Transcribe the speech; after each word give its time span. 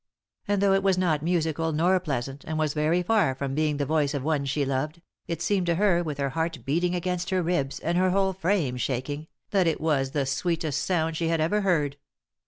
And 0.47 0.63
though 0.63 0.73
it 0.73 0.81
was 0.81 0.97
not 0.97 1.21
musical, 1.21 1.71
nor 1.73 1.99
pleasant, 1.99 2.43
and 2.47 2.57
was 2.57 2.73
very 2.73 3.03
far 3.03 3.35
from 3.35 3.53
being 3.53 3.77
the 3.77 3.85
voice 3.85 4.15
of 4.15 4.23
one 4.23 4.45
she 4.45 4.65
loved, 4.65 4.99
it 5.27 5.43
seemed 5.43 5.67
to 5.67 5.75
her, 5.75 6.01
with 6.01 6.17
her 6.17 6.29
heart 6.31 6.65
beating 6.65 6.95
against 6.95 7.29
her 7.29 7.43
ribs, 7.43 7.79
and 7.81 7.99
her 7.99 8.09
whole 8.09 8.33
frame 8.33 8.77
shaking, 8.77 9.27
that 9.51 9.67
it 9.67 9.79
was 9.79 10.09
the 10.09 10.25
sweetest 10.25 10.83
sound 10.83 11.17
she 11.17 11.27
had 11.27 11.39
ever 11.39 11.57
19a 11.57 11.61
3i 11.61 11.61
9 11.61 11.61
iii^d 11.61 11.61
by 11.61 11.61
Google 11.61 11.77
THE 11.77 11.77
INTERRUPTED 11.77 11.93
KISS 11.93 11.97
heard. 11.97 11.97